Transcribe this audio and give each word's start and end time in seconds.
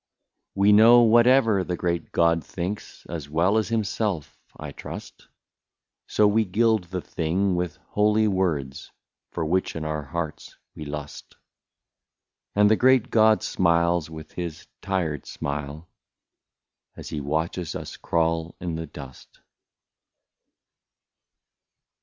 We 0.55 0.71
know 0.71 1.01
whatever 1.03 1.63
the 1.63 1.77
great 1.77 2.11
God 2.11 2.43
thinks, 2.43 3.05
As 3.07 3.29
well 3.29 3.55
as 3.59 3.67
himself, 3.67 4.35
I 4.57 4.71
trust, 4.71 5.27
So 6.07 6.25
we 6.27 6.43
gild 6.43 6.85
the 6.85 7.01
thing 7.01 7.55
with 7.55 7.75
holy 7.89 8.27
words, 8.27 8.89
For 9.29 9.45
which 9.45 9.75
in 9.75 9.85
our 9.85 10.01
hearts 10.01 10.57
we 10.73 10.85
lust; 10.85 11.35
And 12.55 12.71
the 12.71 12.75
great 12.75 13.11
God 13.11 13.43
smiles 13.43 14.09
with 14.09 14.31
his 14.31 14.65
tired 14.81 15.27
smile. 15.27 15.87
As 16.97 17.09
he 17.09 17.21
watches 17.21 17.75
us 17.75 17.95
crawl 17.95 18.55
in 18.59 18.73
the 18.73 18.87
dust. 18.87 19.41